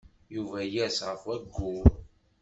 [0.35, 1.91] Yuba yers ɣef wayyur.